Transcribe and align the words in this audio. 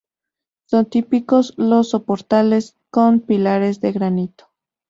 Son 0.65 0.87
típicos 0.87 1.53
los 1.57 1.91
soportales 1.91 2.75
con 2.89 3.19
pilares 3.19 3.81
de 3.81 3.91
granito. 3.91 4.49